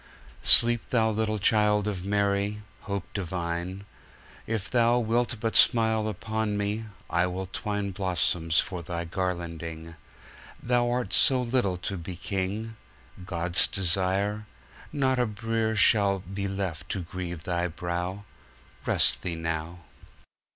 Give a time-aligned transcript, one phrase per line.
[0.41, 3.85] Sleep, Thou little Child of Mary, Hope divine.
[4.47, 9.95] If Thou wilt but smile upon me, I will twineBlossoms for Thy garlanding.
[10.59, 12.77] Thou'rt so little to be King,
[13.27, 14.47] God's Desire!
[14.91, 18.23] Not a brierShall be left to grieve Thy brow;
[18.87, 19.81] Rest Thee now.